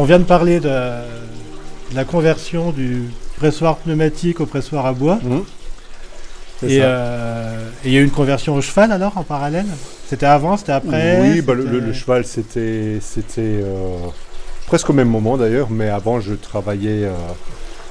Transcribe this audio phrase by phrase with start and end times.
[0.00, 3.02] on vient de parler de, de la conversion du
[3.36, 5.18] pressoir pneumatique au pressoir à bois.
[5.22, 5.42] Mhm.
[6.62, 9.66] Et euh, et il y a eu une conversion au cheval alors en parallèle?
[10.08, 11.18] C'était avant, c'était après?
[11.20, 13.96] Oui, bah, le, cheval, c'était c'était euh,
[14.66, 17.12] presque au même moment d'ailleurs, mais avant, je travaillais euh,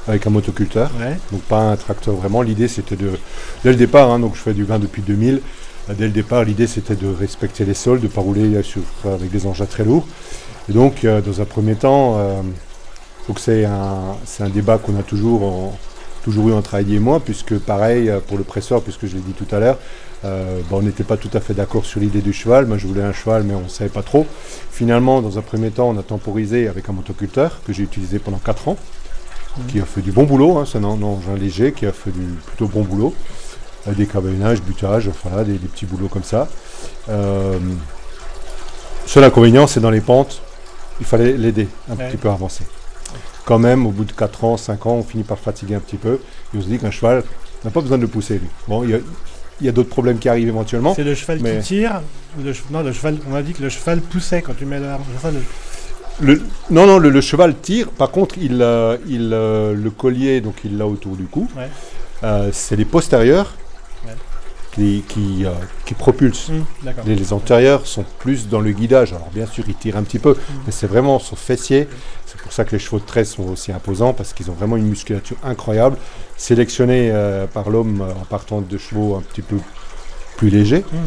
[0.07, 1.17] avec un motoculteur, Ouais.
[1.31, 2.41] donc pas un tracteur vraiment.
[2.43, 3.11] L'idée, c'était de,
[3.63, 5.39] dès le départ, hein, donc je fais du vin depuis 2000, euh,
[5.93, 8.81] dès le départ, l'idée, c'était de respecter les sols, de ne pas rouler euh, sur,
[9.05, 10.07] avec des engins très lourds.
[10.69, 12.41] Et donc, euh, dans un premier temps, euh,
[13.37, 15.73] c'est un, débat qu'on a toujours,
[16.27, 19.33] eu entre Heidi et moi, puisque pareil, euh, pour le presseur, puisque je l'ai dit
[19.33, 19.77] tout à l'heure,
[20.25, 22.65] euh, bah, on n'était pas tout à fait d'accord sur l'idée du cheval.
[22.65, 24.25] Moi, je voulais un cheval, mais on ne savait pas trop.
[24.71, 28.39] Finalement, dans un premier temps, on a temporisé avec un motoculteur que j'ai utilisé pendant
[28.39, 28.77] 4 ans,
[29.67, 30.57] qui a fait du bon boulot.
[30.57, 33.13] hein, c'est un engin léger qui a fait du plutôt bon boulot.
[33.87, 36.47] Des cabanages, butage, enfin des, des petits boulots comme ça.
[37.09, 37.57] Euh,
[39.05, 40.41] seul inconvénient, c'est dans les pentes,
[40.99, 42.09] il fallait l'aider un Ouais.
[42.09, 42.65] petit peu à avancer.
[43.45, 45.95] Quand même, au bout de 4 ans, 5 ans, on finit par fatiguer un petit
[45.97, 46.19] peu.
[46.53, 47.23] Et on se dit qu'un cheval
[47.63, 48.47] n'a pas besoin de le pousser, lui.
[48.67, 48.99] Bon, il y a,
[49.59, 50.93] il y a d'autres problèmes qui arrivent éventuellement.
[50.93, 52.01] C'est le cheval mais- qui tire
[52.37, 54.65] ou le che- Non, le cheval, on m'a dit que le cheval poussait quand tu
[54.65, 54.85] mets le.
[55.15, 55.41] enfin, le-
[56.21, 57.89] Le- non, non, le, le cheval tire.
[57.89, 61.47] Par contre, il, euh, il, euh, le collier, donc il l'a autour du cou.
[61.57, 61.69] Ouais.
[62.23, 63.55] Euh, c'est les postérieurs.
[64.73, 65.51] Qui, qui, euh,
[65.85, 66.51] qui propulsent.
[66.83, 67.03] D'accord.
[67.07, 69.13] Les, les antérieurs sont plus dans le guidage.
[69.13, 71.87] Alors bien sûr, ils tirent un petit peu, mais c'est vraiment son fessier.
[72.25, 74.77] C'est pour ça que les chevaux de trait sont aussi imposants, parce qu'ils ont vraiment
[74.77, 75.97] une musculature incroyable,
[76.37, 79.57] sélectionnée euh, par l'homme euh, en partant de chevaux un petit peu
[80.37, 80.85] plus légers.
[80.93, 80.99] Hum.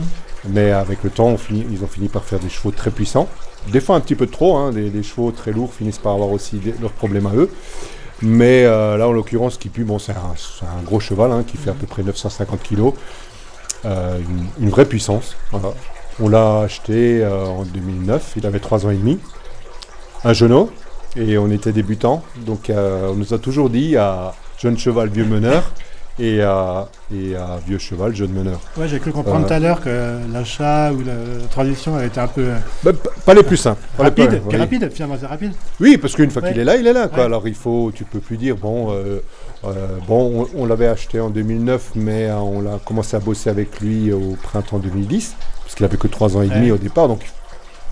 [0.48, 3.28] Mais avec le temps, on finit- ils ont fini par faire des chevaux très puissants.
[3.68, 6.30] Des fois un petit peu trop, hein, les, les chevaux très lourds finissent par avoir
[6.32, 7.48] aussi des- leurs problèmes à eux.
[8.22, 11.56] Mais euh, là, en l'occurrence, Kipu, bon, c'est un, c'est un gros cheval hein, qui
[11.56, 12.92] fait à peu près 950 kg.
[13.84, 15.36] Une, une vraie puissance.
[16.20, 19.18] On l'a acheté euh, en 2009, il avait 3 ans et demi.
[20.24, 20.70] Un genou,
[21.16, 22.22] et on était débutant.
[22.46, 25.72] Donc euh, on nous a toujours dit à jeune cheval, vieux meneur,
[26.18, 28.60] et à, et à vieux cheval, jeune meneur.
[28.76, 29.48] Ouais, j'ai cru comprendre Euh.
[29.48, 32.92] tout à l'heure que l'achat ou la transition avait été un peu euh, Bah,
[33.24, 33.80] pas les plus simples.
[33.98, 34.28] Rapide.
[34.28, 34.56] plus- oui.
[34.56, 35.52] rapide, finalement, c'est rapide.
[35.80, 36.52] Oui, parce qu'une fois Ouais.
[36.52, 37.08] qu'il est là, il est là.
[37.08, 37.18] Quoi.
[37.20, 37.24] Ouais.
[37.24, 39.20] Alors il faut, tu peux plus dire, bon, euh,
[39.64, 43.48] euh, bon on, on l'avait acheté en 2009, mais euh, on a commencé à bosser
[43.50, 45.34] avec lui au printemps 2010,
[45.64, 46.72] parce qu'il avait que 3 ans et demi Ouais.
[46.72, 47.08] au départ.
[47.08, 47.20] Donc,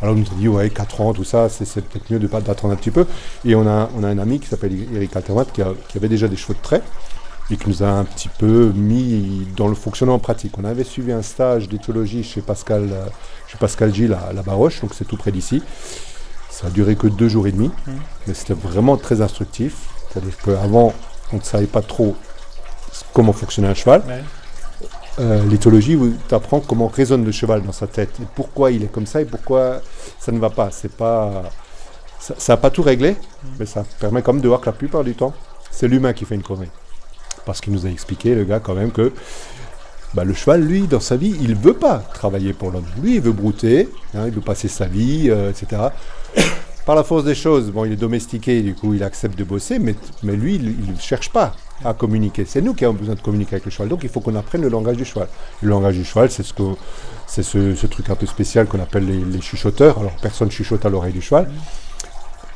[0.02, 2.40] alors on nous a dit, ouais, 4 ans, tout ça, c'est peut-être mieux de pas
[2.40, 3.06] d'attendre un petit peu.
[3.44, 6.08] Et on a, on a un ami qui s'appelle Eric Altermat, qui, a- qui avait
[6.08, 6.82] déjà des chevaux de trait,
[7.50, 10.56] et qui nous a un petit peu mis dans le fonctionnement en pratique.
[10.58, 13.06] On avait suivi un stage d'éthologie chez Pascal, euh,
[13.48, 15.62] chez Pascal Gilles à, La Baroche, donc c'est tout près d'ici.
[16.48, 17.70] Ça a duré que deux jours et demi,
[18.26, 19.88] mais c'était vraiment très instructif.
[20.08, 20.92] C'est-à-dire qu'avant,
[21.32, 22.16] on ne savait pas trop
[23.12, 24.02] comment fonctionnait un cheval.
[24.06, 24.22] Ouais.
[25.18, 28.92] Euh, L'éthologie tu apprends comment résonne le cheval dans sa tête et pourquoi il est
[28.92, 29.80] comme ça et pourquoi
[30.18, 30.70] ça ne va pas.
[30.70, 31.44] C'est pas,
[32.18, 33.16] ça n'a pas tout réglé,
[33.58, 35.32] mais ça permet quand même de voir que la plupart du temps,
[35.70, 36.70] c'est l'humain qui fait une connerie.
[37.46, 39.12] Parce qu'il nous a expliqué, le gars, quand même, que
[40.14, 42.86] bah, le cheval, lui, dans sa vie, il veut pas travailler pour l'homme.
[43.00, 45.82] Lui, il veut brouter, hein, il veut passer sa vie, euh, etc.
[46.86, 49.78] Par la force des choses, bon, il est domestiqué, du coup, il accepte de bosser,
[49.78, 52.44] mais, lui, il ne cherche pas à communiquer.
[52.44, 53.88] C'est nous qui avons besoin de communiquer avec le cheval.
[53.88, 55.28] Donc, il faut qu'on apprenne le langage du cheval.
[55.62, 59.98] Le langage du cheval, c'est ce, truc un peu spécial qu'on appelle les, chuchoteurs.
[60.00, 61.48] Alors, personne chuchote à l'oreille du cheval.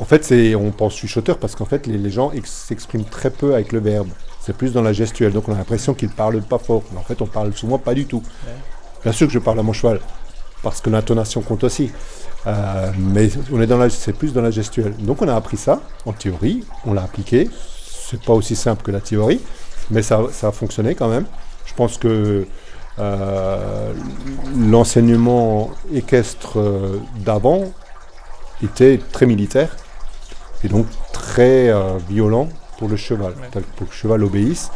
[0.00, 3.70] En fait, on pense chuchoteur parce qu'en fait, les, gens ex- s'expriment très peu avec
[3.70, 4.08] le verbe.
[4.44, 5.32] C'est plus dans la gestuelle.
[5.32, 6.82] Donc, on a l'impression qu'ils ne parlent pas fort.
[6.93, 8.22] Mais en fait, on parle souvent pas du tout.
[9.03, 10.00] Bien sûr que je parle à mon cheval
[10.62, 11.91] parce que l'intonation compte aussi.
[12.47, 14.94] Euh, mais on est dans la, c'est plus dans la gestuelle.
[14.99, 16.65] Donc, on a appris ça en théorie.
[16.84, 17.50] On l'a appliqué.
[18.06, 19.41] C'est pas aussi simple que la théorie,
[19.91, 21.25] mais ça, ça a fonctionné quand même.
[21.65, 22.47] Je pense que
[22.99, 23.93] euh,
[24.56, 27.64] l'enseignement équestre euh, d'avant
[28.62, 29.76] était très militaire
[30.62, 32.49] et donc très euh, violent
[32.79, 33.32] pour le cheval.
[33.32, 33.62] Ouais.
[33.76, 34.71] Pour que le cheval obéisse,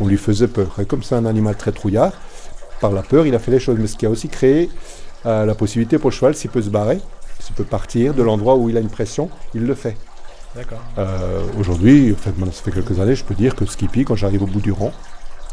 [0.00, 0.76] on lui faisait peur.
[0.80, 2.12] Et comme c'est un animal très trouillard,
[2.80, 3.78] par la peur, il a fait les choses.
[3.78, 4.70] Mais ce qui a aussi créé
[5.26, 7.00] euh, la possibilité pour le cheval, s'il peut se barrer,
[7.40, 9.96] s'il peut partir de l'endroit où il a une pression, il le fait.
[10.98, 14.42] Euh, Aujourd'hui, en fait, ça fait quelques années, je peux dire que Skippy, quand j'arrive
[14.42, 14.92] au bout du rang,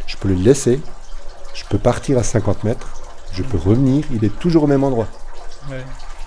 [0.05, 0.79] je peux le laisser,
[1.53, 2.87] je peux partir à 50 mètres,
[3.33, 5.07] je peux revenir, il est toujours au même endroit.
[5.69, 5.83] Ouais.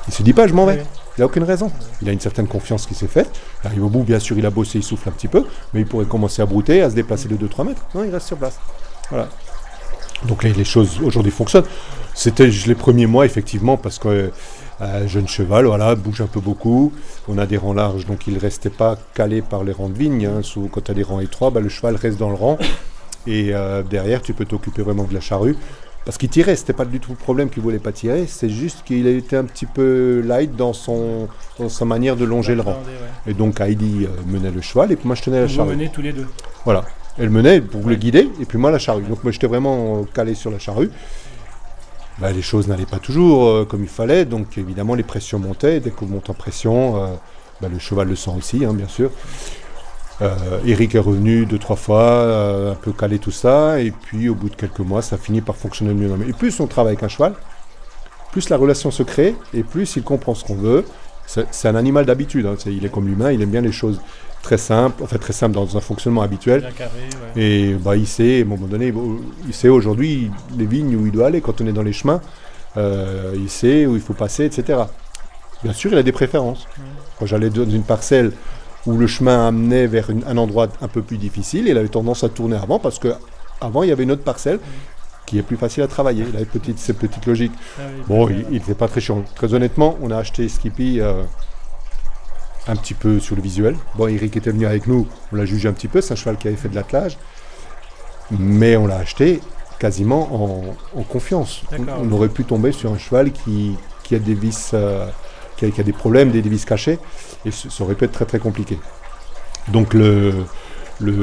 [0.09, 0.79] Il se dit pas, je m'en vais.
[0.79, 0.87] Ouais.
[1.16, 1.70] Il n'a aucune raison.
[2.02, 3.31] Il a une certaine confiance qui s'est faite.
[3.62, 5.81] Il arrive au bout, bien sûr, il a bossé, il souffle un petit peu, mais
[5.81, 7.82] il pourrait commencer à brouter, à se déplacer de 2-3 mètres.
[7.94, 8.58] Non, il reste sur place.
[9.11, 9.28] Voilà.
[10.26, 11.64] Donc les, les choses aujourd'hui fonctionnent.
[12.14, 14.31] C'était les premiers mois, effectivement, parce que
[14.81, 16.93] euh, jeune cheval, voilà, bouge un peu beaucoup.
[17.28, 19.99] On a des rangs larges, donc il ne restait pas calé par les rangs de
[19.99, 20.26] vigne.
[20.26, 20.40] hein.
[20.43, 22.58] Sous- quand tu as des rangs étroits, bah, le cheval reste dans le rang.
[23.26, 25.56] Et euh, derrière, tu peux t'occuper vraiment de la charrue.
[26.04, 28.84] Parce qu'il tirait, c'était pas du tout le problème qu'il voulait pas tirer, c'est juste
[28.84, 31.28] qu'il était un petit peu light dans, son,
[31.58, 32.72] dans sa manière de longer le rang.
[32.72, 33.30] Ouais.
[33.30, 35.70] Et donc Heidi euh, menait le cheval et puis moi je tenais la Vous charrue.
[35.70, 36.26] menez tous les deux.
[36.66, 36.84] Voilà.
[37.16, 39.04] Elle menait pour le guider et puis moi la charrue.
[39.04, 40.90] Donc moi j'étais vraiment calé sur la charrue.
[42.18, 45.80] Bah, les choses n'allaient pas toujours euh, comme il fallait, donc évidemment les pressions montaient.
[45.80, 47.06] Dès qu'on monte en pression, euh,
[47.62, 49.10] bah, le cheval le sent aussi, hein, bien sûr.
[50.22, 54.28] Euh, Eric est revenu deux, trois fois, euh, un peu calé tout ça, et puis
[54.28, 56.11] au bout de quelques mois, ça finit par fonctionner mieux.
[56.28, 57.34] Et plus on travaille avec un cheval,
[58.31, 60.84] plus la relation se crée, et plus il comprend ce qu'on veut.
[61.26, 64.00] C'est un animal d'habitude, hein, il est comme l'humain, il aime bien les choses
[64.43, 66.61] très simples, en fait très simples dans un fonctionnement habituel.
[66.61, 66.90] Bien carré,
[67.34, 67.43] ouais.
[67.43, 68.93] Et bah, il sait, à un moment donné,
[69.46, 72.20] il sait aujourd'hui les vignes où il doit aller quand on est dans les chemins.
[72.76, 74.81] Euh, il sait où il faut passer, etc.
[75.62, 76.66] Bien sûr, il a des préférences.
[77.19, 78.32] Quand j'allais dans une parcelle
[78.86, 82.22] où le chemin amenait vers une- un endroit un peu plus difficile, il avait tendance
[82.25, 83.14] à tourner avant parce que
[83.60, 84.60] avant il y avait une autre parcelle
[85.26, 86.25] qui est plus facile à travailler.
[86.28, 87.52] Il avait petite, ses petites logiques.
[87.78, 89.25] Ah oui, Bon, il n'était pas très chiant.
[89.34, 91.22] Très honnêtement, on a acheté Skippy euh,
[92.69, 93.75] un petit peu sur le visuel.
[93.96, 96.37] Bon, Eric était venu avec nous, on l'a jugé un petit peu, c'est un cheval
[96.37, 97.16] qui avait fait de l'attelage.
[98.30, 99.40] Mais on l'a acheté
[99.78, 101.62] quasiment en, en confiance.
[102.02, 105.06] On, aurait pu tomber sur un cheval qui, qui a des vis, euh,
[105.64, 106.99] qui, a, qui a des problèmes, des, des vis cachées,
[107.44, 108.78] et ça aurait pu être très très compliqué.
[109.69, 110.32] Donc le,
[111.00, 111.14] le,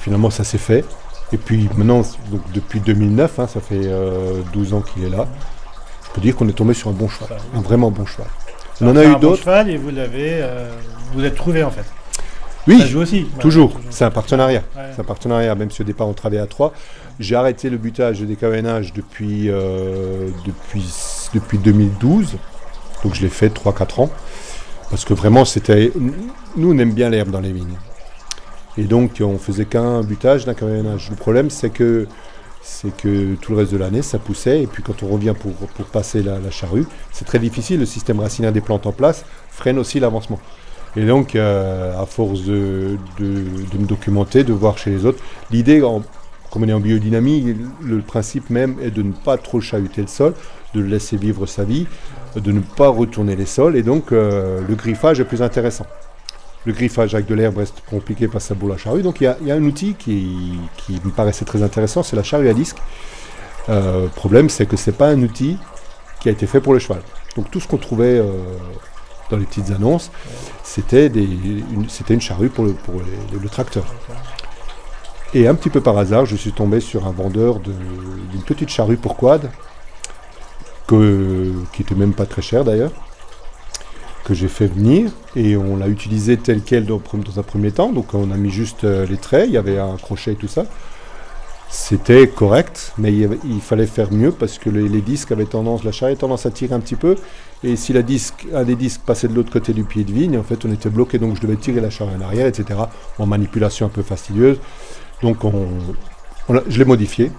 [0.00, 0.84] finalement ça s'est fait.
[1.32, 5.26] Et puis maintenant, donc depuis 2009, hein, ça fait euh, 12 ans qu'il est là,
[6.06, 8.26] je peux dire qu'on est tombé sur un bon cheval, un vraiment bon cheval.
[8.80, 9.40] On en a eu bon d'autres.
[9.42, 10.70] cheval et vous l'avez, euh,
[11.12, 11.84] vous êtes trouvé en fait.
[12.66, 13.24] Oui, Ça joue aussi.
[13.40, 13.80] toujours.
[13.90, 14.62] C'est un partenariat.
[14.76, 14.82] Ouais.
[14.94, 16.72] C'est un partenariat, même si au départ on travaillait à trois.
[17.18, 20.84] J'ai arrêté le butage et le décavenage depuis, euh, depuis,
[21.34, 22.36] depuis 2012.
[23.04, 24.10] Donc je l'ai fait 3-4 ans.
[24.90, 25.92] Parce que vraiment, c'était.
[26.56, 27.76] Nous, on aime bien l'herbe dans les vignes.
[28.78, 31.10] Et donc, on faisait qu'un butage, d'un cavenage.
[31.10, 32.06] Le problème, c'est que,
[32.62, 34.62] c'est que tout le reste de l'année, ça poussait.
[34.62, 37.80] Et puis, quand on revient pour, pour passer la, charrue, c'est très difficile.
[37.80, 40.40] Le système racinaire des plantes en place freine aussi l'avancement.
[40.96, 45.22] Et donc, euh, à force de, de- de me documenter, de voir chez les autres,
[45.50, 45.80] l'idée,
[46.50, 50.06] comme on est en biodynamie, le principe même est de ne pas trop chahuter le
[50.06, 50.34] sol,
[50.74, 51.86] de le laisser vivre sa vie,
[52.36, 55.86] de ne pas retourner les sols, et donc euh, le griffage est plus intéressant.
[56.64, 59.24] Le griffage avec de l'herbe reste compliqué parce que ça boule la charrue, donc il
[59.24, 60.58] y a, un outil qui,
[61.04, 62.76] me paraissait très intéressant, c'est la charrue à disque.
[63.68, 65.56] Euh, problème, c'est que c'est pas un outil
[66.20, 67.00] qui a été fait pour le cheval.
[67.36, 68.24] Donc tout ce qu'on trouvait euh,
[69.30, 70.10] dans les petites annonces,
[70.62, 73.84] c'était une, charrue pour le, tracteur.
[75.34, 77.72] Et un petit peu par hasard, je suis tombé sur un vendeur de-
[78.32, 79.50] d'une petite charrue pour quad,
[80.88, 82.92] qui était même pas très cher d'ailleurs,
[84.24, 87.00] que j'ai fait venir et on l'a utilisé tel quel dans,
[87.36, 87.92] un premier temps.
[87.92, 90.48] Donc on a mis juste euh, les traits, il y avait un crochet et tout
[90.48, 90.64] ça.
[91.70, 96.12] C'était correct, mais il, fallait faire mieux parce que les, disques avaient tendance, la charrue
[96.12, 97.16] avait tendance à tirer un petit peu.
[97.62, 100.38] Et si la disque, un des disques passait de l'autre côté du pied de vigne,
[100.38, 102.80] en fait on était bloqué, donc je devais tirer la charrue en arrière, etc.
[103.18, 104.58] En manipulation un peu fastidieuse.
[105.22, 105.68] Donc on,
[106.48, 107.30] l'a- je l'ai modifié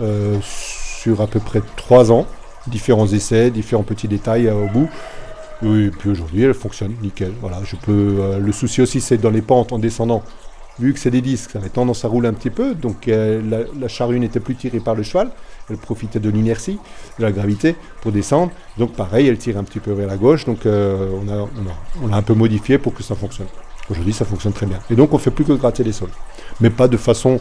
[0.00, 2.26] euh, sur à peu près trois ans,
[2.66, 4.88] différents essais, différents petits détails euh, au bout.
[5.62, 7.32] Et puis aujourd'hui, elle fonctionne nickel.
[7.40, 8.16] Voilà, je peux.
[8.20, 10.22] euh, le souci aussi, c'est dans les pentes en descendant.
[10.80, 13.64] Vu que c'est des disques, ça avait tendance à rouler un petit peu, donc euh,
[13.78, 15.30] la, charrue n'était plus tirée par le cheval,
[15.70, 16.80] elle profitait de l'inertie,
[17.16, 18.50] de la gravité pour descendre.
[18.76, 21.48] Donc pareil, elle tire un petit peu vers la gauche, donc on, a, on, a,
[22.02, 23.46] on a un peu modifié pour que ça fonctionne.
[23.88, 24.80] Aujourd'hui, ça fonctionne très bien.
[24.90, 26.10] Et donc on fait plus que gratter les sols,
[26.60, 27.38] mais pas de façon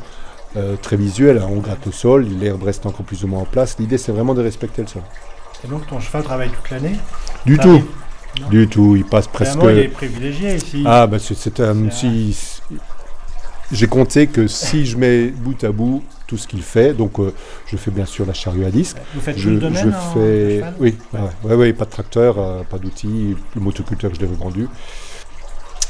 [0.56, 1.38] euh, très visuelle.
[1.40, 1.48] hein.
[1.52, 3.76] On gratte le sol, l'herbe reste encore plus ou moins en place.
[3.80, 5.02] L'idée, c'est vraiment de respecter le sol.
[5.66, 6.96] Et donc ton cheval travaille toute l'année
[7.46, 7.82] Du tout,
[8.42, 8.50] Non.
[8.50, 8.96] du tout.
[8.96, 9.56] Il passe presque.
[9.56, 10.84] Vraiment, il est privilégié ici.
[10.86, 11.90] Ah, bah c'est un.
[11.90, 12.60] Si,
[13.72, 17.34] j'ai compté que si je mets bout à bout tout ce qu'il fait, donc euh,
[17.66, 18.98] je fais bien sûr la charrue à disque.
[19.16, 20.64] Vous faites Je, tout le domaine je en fais.
[20.80, 23.36] Oui, ouais, ouais, ouais, pas de tracteur, euh, pas d'outils.
[23.56, 24.68] Le motoculteur, je l'ai revendu.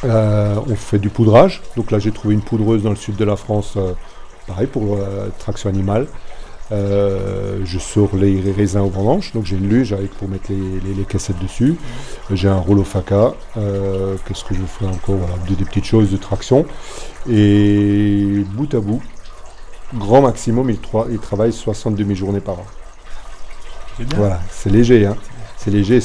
[0.06, 1.62] Euh, on fait du poudrage.
[1.76, 3.78] Donc là, j'ai trouvé une poudreuse dans le sud de la France,
[4.48, 6.08] pareil pour euh, traction animale.
[6.72, 10.80] Euh, je sors les raisins aux vendanges, donc j'ai une luge avec pour mettre les,
[10.80, 11.76] les- les cassettes dessus.
[12.32, 13.34] J'ai un rouleau faca.
[13.58, 16.66] Euh, Qu'est-ce que je fais encore voilà, des, des petites choses de traction.
[17.30, 19.02] Et bout à bout,
[19.94, 22.66] grand maximum, il, tra- il travaille 60 demi-journées par an.
[24.16, 25.16] Voilà, c'est léger, hein.
[25.58, 26.00] C'est léger,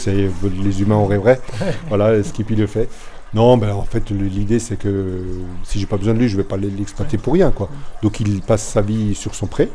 [0.62, 1.40] les humains en rêveraient.
[1.88, 2.88] voilà, Skippy le fait.
[3.34, 5.22] Non, ben en fait, l'idée c'est que
[5.62, 7.68] si j'ai pas besoin de lui, je vais pas l'exploiter pour rien, quoi.
[8.02, 9.70] Donc il passe sa vie sur son pré.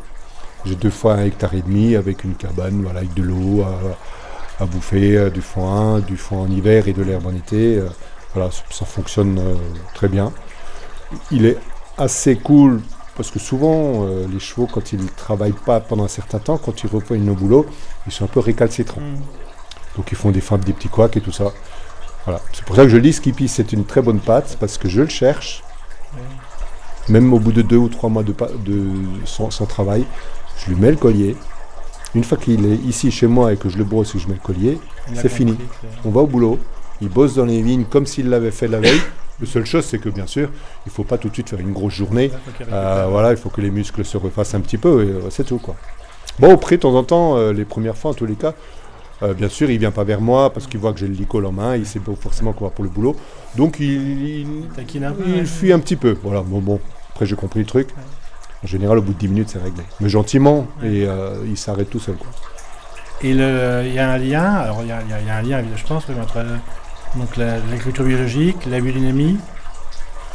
[0.66, 4.64] J'ai deux fois un hectare et demi avec une cabane, voilà, avec de l'eau à,
[4.64, 7.78] à bouffer, euh, du foin, du foin en hiver et de l'herbe en été.
[7.78, 7.90] euh,
[8.34, 9.56] voilà, ça, ça fonctionne euh,
[9.94, 10.34] très bien.
[11.32, 11.58] Il est
[11.98, 12.82] assez cool
[13.16, 16.58] parce que souvent, euh, les chevaux, quand ils ne travaillent pas pendant un certain temps,
[16.58, 17.68] quand ils reprennent au boulot,
[18.08, 19.02] ils sont un peu récalcitrants.
[19.02, 19.22] Mm.
[19.98, 21.52] Donc ils font des fins, des petits couacs et tout ça.
[22.26, 22.42] Voilà.
[22.54, 25.02] C'est pour ça que je dis Skippy, c'est une très bonne patte, parce que je
[25.02, 25.64] le cherche.
[27.10, 28.34] Même au bout de deux ou trois mois de,
[28.66, 28.86] de
[29.26, 30.06] sans, sans travail,
[30.58, 31.36] je lui mets le collier.
[32.16, 34.28] Une fois qu'il est ici chez moi et que je le brosse et que je
[34.28, 34.80] mets le collier,
[35.14, 35.58] c'est fini.
[36.06, 36.60] On va au boulot,
[37.02, 39.02] il bosse dans les vignes comme s'il l'avait fait la veille.
[39.42, 40.50] La seule chose, c'est que bien sûr,
[40.86, 42.32] il ne faut pas tout de suite faire une grosse journée.
[42.72, 45.44] Euh, voilà, il faut que les muscles se refassent un petit peu et euh, c'est
[45.44, 45.76] tout quoi.
[46.40, 48.54] Bon, au prix, de temps en temps, euh, les premières fois en tous les cas,
[49.22, 51.46] euh, bien sûr, il vient pas vers moi parce qu'il voit que j'ai le licol
[51.46, 53.16] en main, il sait pas forcément qu'on va pour le boulot.
[53.56, 55.46] Donc il, il, Taquine un peu, il ouais.
[55.46, 56.18] fuit un petit peu.
[56.24, 56.80] Voilà, bon, bon.
[57.12, 57.90] après j'ai compris le truc.
[58.64, 59.84] En général, au bout de 10 minutes, c'est réglé.
[60.00, 62.16] Mais gentiment, et euh, il s'arrête tout seul.
[62.16, 62.30] Quoi.
[63.22, 63.38] Et il
[63.94, 66.16] y a un lien, alors il y a, y y un lien, je pense, oui,
[66.22, 66.44] entre
[67.16, 69.38] donc, la- l'agriculture biologique, la biodynamie.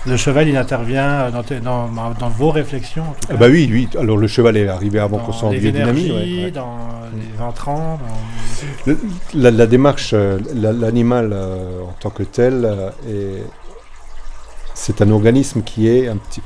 [0.09, 1.89] Le cheval, il intervient dans, tes- dans,
[2.19, 3.35] dans vos réflexions, en tout cas.
[3.35, 3.89] Ah bah oui, oui.
[3.99, 6.11] Alors le cheval est arrivé avant qu'on soit en les biodynamie.
[6.11, 6.51] ouais, ouais.
[6.51, 6.77] dans
[7.15, 7.99] les entrants.
[8.01, 8.99] dans- Le-
[9.35, 13.45] la, la démarche, euh, la- l'animal euh, en tant que tel, euh, est-
[14.75, 16.43] c'est un organisme qui est un petit.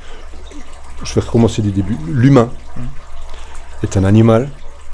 [1.03, 1.97] Je vais recommencer du début.
[2.07, 2.81] L'humain Mm.
[3.83, 4.49] est un animal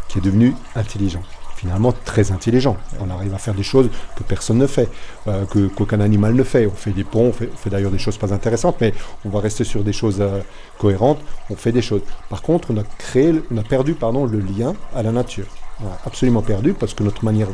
[0.07, 1.21] qui est devenu intelligent.
[1.59, 2.77] Finalement, très intelligent.
[3.01, 4.89] On arrive à faire des choses que personne ne fait,
[5.27, 6.65] euh, que qu'aucun animal ne fait.
[6.65, 8.93] On fait des ponts, on fait, d'ailleurs des choses pas intéressantes, mais
[9.25, 10.39] on va rester sur des choses euh,
[10.77, 11.19] cohérentes.
[11.49, 12.01] On fait des choses.
[12.29, 15.47] Par contre, on a créé, on a perdu, pardon, le lien à la nature.
[15.83, 17.49] On a absolument perdu parce que notre manière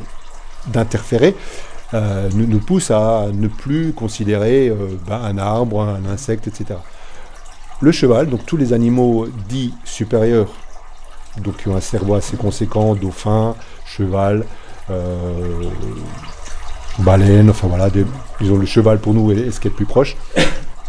[0.67, 1.35] d'interférer
[1.95, 4.71] euh, nous, pousse à ne plus considérer
[5.07, 6.75] ben, un arbre, un insecte, etc.
[7.81, 10.53] Le cheval, donc tous les animaux dits supérieurs,
[11.41, 13.55] donc qui ont un cerveau assez conséquent, dauphin,
[13.85, 14.45] cheval,
[14.89, 15.33] euh,
[16.99, 18.05] baleine, enfin voilà, des-
[18.41, 20.15] disons le cheval pour nous est, est ce qui est le plus proche.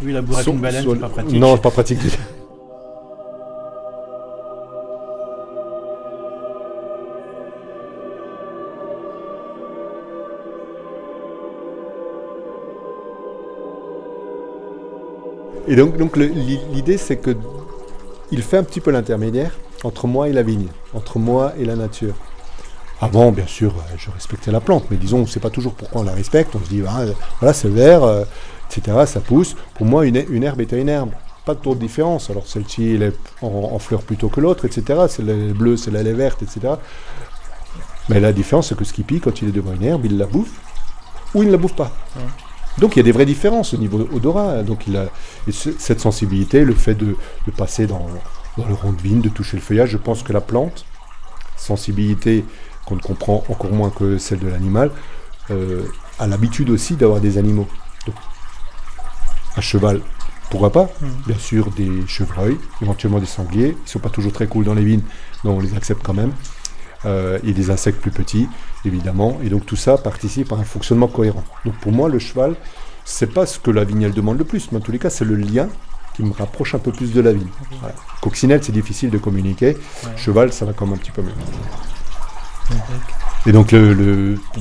[0.02, 1.38] Oui, la bourre avec sont- une baleine, c'est pas pratique.
[1.38, 2.00] Non, c'est pas pratique.
[15.68, 17.36] Et donc, donc l'idée, c'est que
[18.30, 19.52] il fait un petit peu l'intermédiaire
[19.84, 22.14] entre moi et la vigne, entre moi et la nature.
[23.00, 26.00] Avant, bien sûr, je respectais la plante, mais disons, on ne sait pas toujours pourquoi
[26.00, 26.54] on la respecte.
[26.56, 27.04] On se dit, ah,
[27.40, 28.24] voilà, c'est vert, euh,
[28.70, 29.54] etc., ça pousse.
[29.74, 31.10] Pour moi, une, une herbe est une herbe.
[31.44, 32.30] Pas trop de différence.
[32.30, 35.00] Alors, celle-ci, elle est en, en fleur plutôt que l'autre, etc.
[35.08, 36.74] Celle est bleue, celle-là, elle est verte, etc.
[38.08, 40.52] Mais la différence, c'est que Skippy, quand il est devant une herbe, il la bouffe
[41.34, 41.92] ou il ne la bouffe pas.
[42.16, 42.22] Ouais.
[42.78, 44.62] Donc il y a des vraies différences au niveau odorat.
[44.62, 45.06] Donc il a
[45.48, 48.06] et ce- cette sensibilité, le fait de, de passer dans,
[48.58, 50.84] dans le rond de vigne, de toucher le feuillage, je pense que la plante,
[51.56, 52.44] sensibilité
[52.86, 54.90] qu'on ne comprend encore moins que celle de l'animal,
[55.50, 55.82] euh,
[56.18, 57.68] a l'habitude aussi d'avoir des animaux.
[58.06, 58.14] Donc,
[59.56, 60.00] un cheval,
[60.50, 61.08] pourquoi pas Mhm.
[61.26, 63.76] Bien sûr, des chevreuils, éventuellement des sangliers.
[63.78, 65.02] Ils ne sont pas toujours très cool dans les vignes,
[65.44, 66.32] mais on les accepte quand même.
[67.04, 68.48] Euh, et des insectes plus petits,
[68.84, 69.38] évidemment.
[69.44, 71.44] Et donc tout ça participe à un fonctionnement cohérent.
[71.64, 72.56] Donc pour moi, le cheval,
[73.04, 75.10] c'est pas ce que la vigne elle demande le plus, mais en tous les cas,
[75.10, 75.68] c'est le lien
[76.14, 77.48] qui me rapproche un peu plus de la vigne.
[77.80, 77.94] Voilà.
[78.22, 79.74] Coccinelle, c'est difficile de communiquer.
[79.76, 80.10] Ouais.
[80.16, 81.32] Cheval, ça va quand même un petit peu mieux.
[83.46, 83.74] Et donc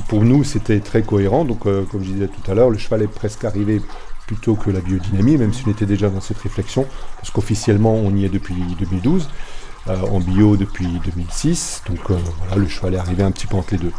[0.08, 1.44] pour nous, c'était très cohérent.
[1.44, 3.82] Donc euh, comme je disais tout à l'heure, le cheval est presque arrivé
[4.26, 6.86] plutôt que la biodynamie, même si on était déjà dans cette réflexion,
[7.16, 9.28] parce qu'officiellement on y est depuis 2012,
[9.88, 11.82] euh, en bio depuis 2006.
[11.88, 13.92] Donc euh, voilà, le cheval est arrivé un petit peu entre les deux.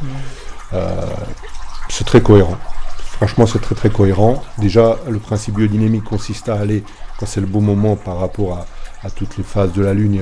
[1.89, 2.57] C'est très cohérent.
[2.97, 4.43] Franchement, c'est très très cohérent.
[4.57, 6.83] Déjà, le principe biodynamique consiste à aller
[7.19, 8.59] quand c'est le bon moment par rapport
[9.03, 10.21] à, toutes les phases de la lune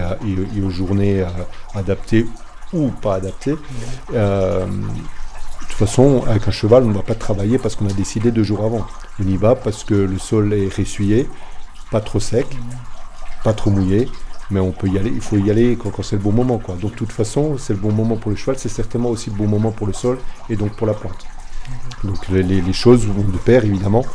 [0.56, 1.26] et, aux journées
[1.74, 2.28] adaptées
[2.76, 3.56] ou pas adaptées.
[4.14, 7.94] Euh, de toute façon, avec un cheval, on ne va pas travailler parce qu'on a
[7.94, 8.86] décidé deux jours avant.
[9.20, 11.28] On y va parce que le sol est ressuyé,
[11.92, 12.48] pas trop sec,
[13.44, 14.08] pas trop mouillé,
[14.52, 15.12] mais on peut y aller.
[15.14, 16.76] Il faut y aller quand, c'est le bon moment, quoi.
[16.76, 19.36] Donc, de toute façon, c'est le bon moment pour le cheval, c'est certainement aussi le
[19.36, 20.18] bon moment pour le sol
[20.50, 21.26] et donc pour la plante.
[22.04, 24.06] Donc, les, choses vont de pair, évidemment,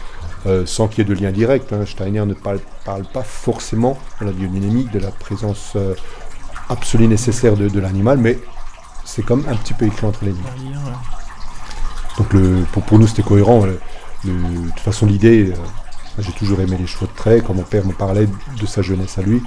[0.47, 1.73] euh, sans qu'il y ait de lien direct.
[1.73, 1.85] hein.
[1.87, 5.95] Steiner ne parle, pas forcément dans la biodynamique de la présence euh,
[6.71, 8.39] absolue nécessaire de, de l'animal, mais
[9.05, 10.75] c'est comme un petit peu écrit entre les lignes.
[12.19, 13.65] Donc le, pour, pour nous c'était cohérent.
[13.67, 13.81] Le-
[14.25, 14.33] le-
[14.65, 15.55] de toute façon l'idée, euh,
[16.19, 17.43] j'ai toujours aimé les chevaux de trait.
[17.47, 18.29] Quand mon père me parlait
[18.61, 19.43] de sa jeunesse à lui,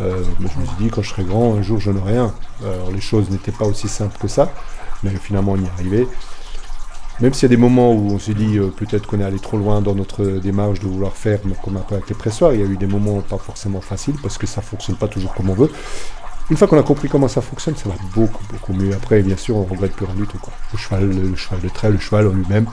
[0.00, 2.32] euh, je me suis dit quand je serai grand, un jour j'en aurai un.
[2.64, 4.52] Alors les choses n'étaient pas aussi simples que ça,
[5.02, 6.08] mais finalement on y est arrivé.
[7.20, 9.40] Même s'il y a des moments où on s'est dit euh, peut-être qu'on est allé
[9.40, 12.52] trop loin dans notre démarche de vouloir faire mais comme un peu avec les pressoirs,
[12.54, 15.34] il y a eu des moments pas forcément faciles parce que ça fonctionne pas toujours
[15.34, 15.70] comme on veut.
[16.50, 18.94] Une fois qu'on a compris comment ça fonctionne, ça va beaucoup, beaucoup mieux.
[18.94, 20.38] Après, bien sûr, on regrette plus rien du tout.
[20.38, 20.52] Quoi.
[20.72, 22.66] Le, cheval, le, cheval de trait, le cheval en lui-même.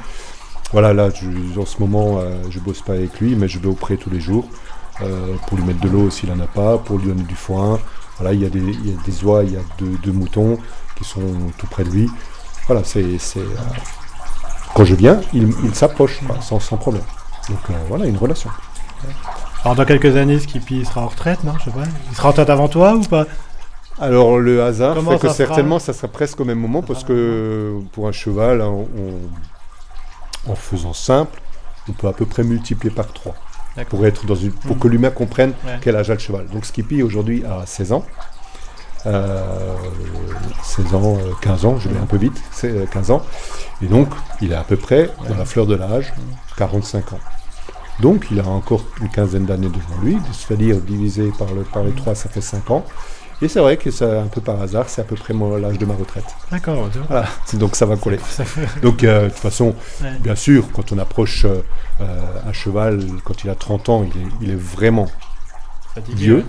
[0.72, 1.10] Voilà, là,
[1.58, 4.10] en ce moment, euh, je bosse pas avec lui, mais je vais au pré tous
[4.10, 4.46] les jours.
[5.02, 7.80] euh, pour lui mettre de l'eau s'il n'en a pas, pour lui donner du foin.
[8.18, 10.58] Voilà, il y a des, oies, il y a deux, moutons
[10.96, 11.22] qui sont
[11.58, 12.10] tout près de lui.
[12.68, 13.04] Voilà, c'est.
[13.38, 13.44] euh,
[14.74, 17.04] quand je viens, il, s'approche sans problème.
[17.50, 18.50] Donc euh, voilà, une relation.
[19.64, 21.84] Alors dans quelques années, Skippy sera en retraite, non Je sais pas.
[22.10, 23.26] Il sera en retraite avant toi ou pas?
[24.00, 27.02] Alors le hasard Comment fait que ça certainement ça sera presque au même moment parce
[27.04, 27.08] Ah.
[27.08, 28.70] que pour un cheval, hein,
[30.48, 31.42] on- en faisant simple,
[31.90, 33.36] on peut à peu près multiplier par 3
[33.76, 33.90] D'accord.
[34.00, 35.78] pour être dans une, pour que l'humain comprenne Ouais.
[35.82, 36.48] quel âge a le cheval.
[36.48, 38.06] Donc Skippy aujourd'hui a 16 ans.
[39.06, 39.76] Euh,
[40.64, 43.22] 16 ans, euh, 15 ans, je vais un peu vite, c'est euh, 15 ans.
[43.84, 44.10] Et donc,
[44.42, 46.12] il est à peu près dans la fleur de l'âge,
[46.58, 47.20] 45 ans.
[48.00, 51.92] Donc, il a encore une quinzaine d'années devant lui, c'est-à-dire divisé par, le, par les
[51.92, 52.84] 3, ça fait 5 ans.
[53.42, 55.86] Et c'est vrai que c'est un peu par hasard, c'est à peu près l'âge de
[55.86, 56.24] ma retraite.
[56.52, 56.90] D'accord.
[57.10, 58.20] Voilà, donc ça va coller.
[58.30, 58.44] Ça
[58.82, 60.18] Donc, euh, de toute façon, Ouais.
[60.22, 61.62] bien sûr, quand on approche euh,
[62.02, 65.08] euh, un cheval, quand il a 30 ans, il est, il est vraiment
[65.94, 66.46] Fatigué, Vieux.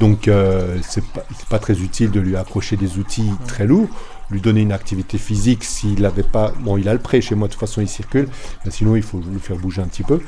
[0.00, 3.88] donc, euh, c'est pas, pas très utile de lui accrocher des outils très lourds,
[4.30, 6.52] lui donner une activité physique s'il n'avait pas.
[6.60, 8.28] Bon, il a le prêt chez moi, de toute façon, il circule,
[8.64, 10.20] mais sinon, il faut le faire bouger un petit peu.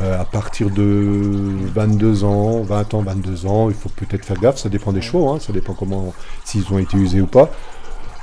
[0.00, 1.30] Euh, à partir de
[1.72, 5.30] 22 ans, 20 ans, 22 ans, il faut peut-être faire gaffe, ça dépend des chevaux,
[5.30, 6.12] hein, ça dépend comment,
[6.44, 7.48] s'ils ont été usés ou pas.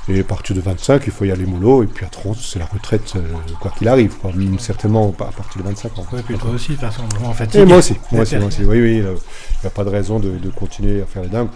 [0.08, 2.58] Et à partir de 25, il faut y aller mollo, et puis à 30, c'est
[2.58, 3.22] la retraite, euh,
[3.60, 4.32] quoi qu'il arrive, quoi.
[4.58, 6.06] Certainement à partir de 25 ans.
[6.12, 7.64] Ouais, puis toi aussi, de toute façon, vraiment Et fatigué.
[7.64, 8.64] moi aussi, moi aussi, moi aussi.
[8.66, 11.28] Oui, oui, euh, il n'y a pas de raison de, de continuer à faire les
[11.28, 11.48] dingues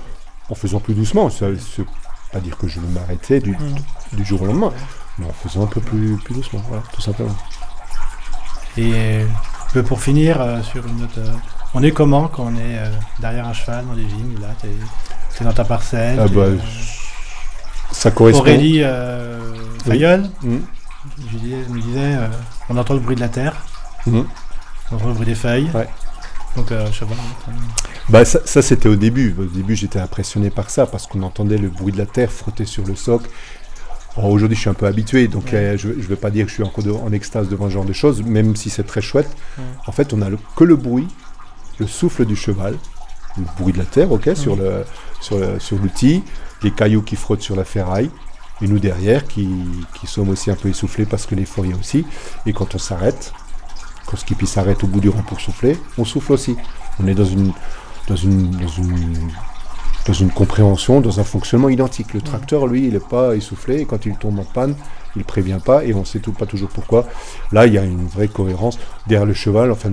[0.49, 1.29] en faisant plus doucement.
[1.29, 1.87] Ça ne veut
[2.33, 4.17] pas dire que je vais m'arrêter du, Mm.
[4.17, 4.73] du jour au lendemain,
[5.19, 7.35] mais en faisant un peu plus, plus doucement, voilà, tout simplement.
[8.79, 9.27] Et euh,
[9.76, 11.30] peu pour finir, euh, sur une note, euh,
[11.75, 12.88] on est comment quand on est euh,
[13.21, 14.68] derrière un cheval dans les vignes là T'es
[15.37, 16.47] t'es dans ta parcelle Ah t'es, bah,
[17.92, 18.40] Ça correspond.
[18.40, 18.83] Aurélie
[19.85, 20.56] Fayolle Mm,
[21.30, 22.16] je me disait,
[22.71, 23.54] on entend le bruit de la terre,
[24.06, 24.23] mm.
[24.91, 25.71] on entend le bruit des feuilles.
[25.75, 25.89] Ouais.
[26.56, 27.12] Donc cheval.
[27.12, 27.52] euh,
[28.08, 29.36] Bah, ça, ça, c'était au début.
[29.39, 32.65] Au début, j'étais impressionné par ça parce qu'on entendait le bruit de la terre frotter
[32.65, 33.28] sur le socle.
[34.17, 35.55] Aujourd'hui, je suis un peu habitué, donc Ouais.
[35.59, 37.75] euh, je ne vais pas dire que je suis encore de- en extase devant ce
[37.75, 39.29] genre de choses, même si c'est très chouette.
[39.59, 39.65] Ouais.
[39.87, 41.07] En fait, on a le- que le bruit,
[41.79, 42.76] le souffle du cheval,
[43.37, 44.85] le bruit de la terre, ok, sur le
[45.21, 46.23] sur le- sur l'outil,
[46.63, 48.11] les cailloux qui frottent sur la ferraille,
[48.63, 49.49] et nous derrière qui,
[49.99, 52.07] qui sommes aussi un peu essoufflés parce que l'effort y est aussi.
[52.47, 53.33] Et quand on s'arrête,
[54.07, 56.57] quand Skippy s'arrête au bout du rang pour souffler, on souffle aussi.
[57.00, 57.52] On est dans une
[58.09, 59.31] dans une dans une
[60.06, 62.14] dans une compréhension, dans un fonctionnement identique.
[62.14, 64.76] Le tracteur, lui, il n'est pas essoufflé, et quand il tombe en panne,
[65.16, 67.06] il ne prévient pas, et on ne sait tout, pas toujours pourquoi.
[67.52, 68.78] Là, il y a une vraie cohérence.
[69.06, 69.90] Derrière le cheval, enfin,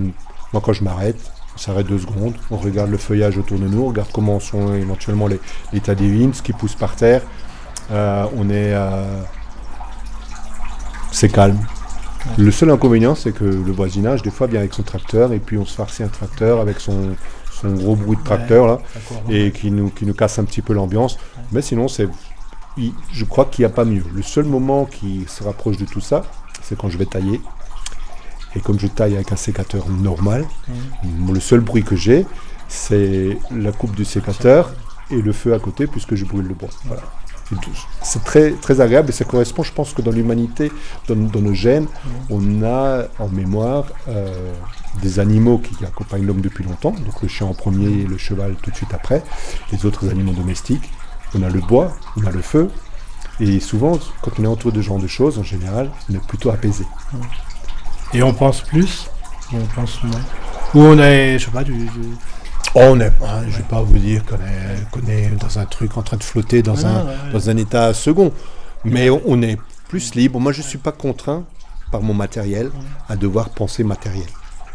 [0.52, 1.18] moi, quand je m'arrête,
[1.56, 4.74] on s'arrête deux secondes, on regarde le feuillage autour de nous, on regarde comment sont
[4.74, 5.40] éventuellement les-
[5.72, 7.22] l'état des vignes, ce qui pousse par terre.
[7.90, 8.72] Euh, on est...
[8.72, 9.20] euh,
[11.10, 11.58] c'est calme.
[12.38, 15.58] Le seul inconvénient, c'est que le voisinage, des fois, vient avec son tracteur, et puis
[15.58, 17.14] on se farcit un tracteur avec son,
[17.60, 18.78] son gros bruit de tracteur, là
[19.30, 21.18] et qui nous, qui nous casse un petit peu l'ambiance.
[21.52, 22.08] Mais sinon, c'est,
[23.12, 24.04] je crois qu'il n'y a pas mieux.
[24.12, 26.22] Le seul moment qui se rapproche de tout ça,
[26.62, 27.40] c'est quand je vais tailler.
[28.56, 30.46] Et comme je taille avec un sécateur normal,
[31.28, 32.24] le seul bruit que j'ai,
[32.68, 34.72] c'est la coupe du sécateur
[35.10, 36.70] et le feu à côté, puisque je brûle le bois.
[36.84, 37.02] Voilà.
[38.02, 40.70] C'est très, très agréable et ça correspond, je pense que dans l'humanité,
[41.08, 41.86] dans, dans nos gènes,
[42.30, 44.52] on a en mémoire euh,
[45.02, 48.54] des animaux qui accompagnent l'homme depuis longtemps, donc le chien en premier et le cheval
[48.62, 49.22] tout de suite après,
[49.72, 50.90] les autres animaux domestiques.
[51.34, 52.70] On a le bois, on a le feu,
[53.40, 56.24] et souvent, quand on est entouré de ce genre de choses, en général, on est
[56.26, 56.84] plutôt apaisé.
[58.12, 59.08] Et on pense plus
[59.52, 60.20] ou on pense moins
[60.74, 61.72] Ou on est, je sais pas, du.
[61.72, 61.90] du-
[62.74, 66.16] on est, hein, je vais pas vous dire qu'on est, dans un truc en train
[66.16, 67.32] de flotter dans, un, ouais, ouais.
[67.32, 68.32] dans un état second,
[68.84, 69.58] mais on, on est
[69.88, 70.40] plus libre.
[70.40, 71.44] Moi, je suis pas contraint
[71.90, 72.70] par mon matériel
[73.08, 74.26] à devoir penser matériel.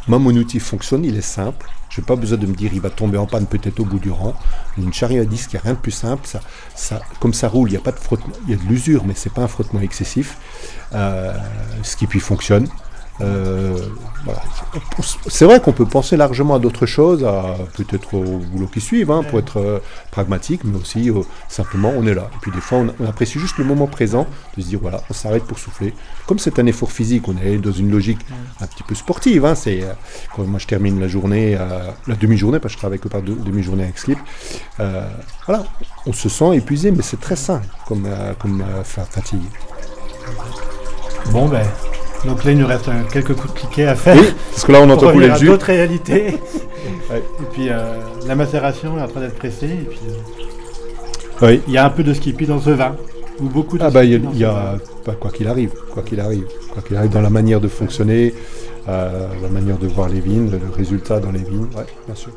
[0.08, 1.68] Moi, mon outil fonctionne, il est simple.
[1.90, 4.00] Je n'ai pas besoin de me dire il va tomber en panne peut-être au bout
[4.00, 4.34] du rang.
[4.78, 6.26] Une charrue à disque, il n'y a rien de plus simple.
[6.28, 6.40] Ça,
[6.76, 8.34] ça, comme ça roule, il n'y a pas de frottement.
[8.46, 10.38] Il y a de l'usure, mais c'est pas un frottement excessif.
[10.94, 11.34] Euh,
[11.84, 12.68] ce qui puis fonctionne.
[13.22, 13.78] Euh,
[14.26, 14.42] voilà.
[15.28, 19.12] C'est vrai qu'on peut penser largement à d'autres choses, à peut-être au boulot qui suivent,
[19.12, 19.80] hein, pour être euh,
[20.12, 22.30] pragmatique, mais aussi euh, simplement on est là.
[22.36, 24.28] Et puis des fois on, apprécie juste le moment présent
[24.58, 25.94] de se dire voilà, on s'arrête pour souffler.
[26.28, 28.20] Comme c'est un effort physique, on est dans une logique
[28.62, 29.46] un petit peu sportive.
[29.46, 29.94] Hein, c'est euh,
[30.36, 31.58] quand moi je termine la journée,
[32.08, 34.20] la demi-journée, parce que je travaille que par deux- demi-journée avec Slip.
[34.78, 35.64] voilà,
[36.06, 38.08] on se sent épuisé, mais c'est très sain comme,
[38.40, 39.40] comme fa- fatigue.
[41.32, 41.66] Bon, ben.
[42.26, 44.16] Donc là, il nous reste euh, quelques coups de cliquet à faire.
[44.16, 45.46] Oui, parce que là on entend couler le jus.
[45.48, 46.38] d'autres réalités.
[47.12, 47.24] Ouais.
[47.42, 47.96] Et puis euh,
[48.28, 49.66] la macération est en train d'être pressée.
[49.66, 51.62] Et puis euh, Oui.
[51.68, 52.96] il y a un peu de skippy dans ce vin.
[53.42, 54.44] Ou beaucoup de Ah bah il y a, y
[55.06, 58.34] bah, quoi qu'il arrive, quoi qu'il arrive, quoi qu'il arrive dans la manière de fonctionner,
[58.88, 62.32] euh, la manière de voir les vignes, le résultat dans les vignes, ouais, bien sûr.